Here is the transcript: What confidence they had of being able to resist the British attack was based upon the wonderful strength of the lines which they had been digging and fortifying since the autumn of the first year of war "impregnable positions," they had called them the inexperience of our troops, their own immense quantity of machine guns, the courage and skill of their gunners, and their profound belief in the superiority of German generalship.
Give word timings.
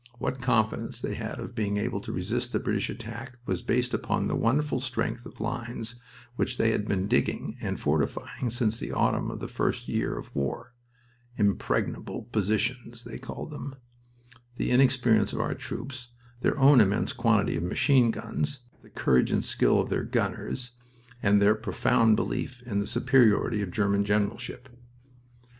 What 0.17 0.41
confidence 0.41 0.99
they 0.99 1.13
had 1.13 1.39
of 1.39 1.53
being 1.53 1.77
able 1.77 2.01
to 2.01 2.11
resist 2.11 2.53
the 2.53 2.59
British 2.59 2.89
attack 2.89 3.37
was 3.45 3.61
based 3.61 3.93
upon 3.93 4.25
the 4.27 4.35
wonderful 4.35 4.79
strength 4.81 5.27
of 5.27 5.35
the 5.35 5.43
lines 5.43 5.97
which 6.37 6.57
they 6.57 6.71
had 6.71 6.87
been 6.87 7.07
digging 7.07 7.55
and 7.61 7.79
fortifying 7.79 8.49
since 8.49 8.77
the 8.79 8.91
autumn 8.93 9.29
of 9.29 9.39
the 9.39 9.47
first 9.47 9.87
year 9.87 10.17
of 10.17 10.35
war 10.35 10.73
"impregnable 11.37 12.23
positions," 12.31 13.03
they 13.03 13.11
had 13.11 13.21
called 13.21 13.51
them 13.51 13.75
the 14.55 14.71
inexperience 14.71 15.33
of 15.33 15.39
our 15.39 15.53
troops, 15.53 16.07
their 16.39 16.57
own 16.57 16.81
immense 16.81 17.13
quantity 17.13 17.55
of 17.55 17.61
machine 17.61 18.09
guns, 18.09 18.61
the 18.81 18.89
courage 18.89 19.29
and 19.29 19.45
skill 19.45 19.79
of 19.79 19.89
their 19.89 20.03
gunners, 20.03 20.71
and 21.21 21.39
their 21.39 21.53
profound 21.53 22.15
belief 22.15 22.63
in 22.63 22.79
the 22.79 22.87
superiority 22.87 23.61
of 23.61 23.69
German 23.69 24.03
generalship. 24.03 24.67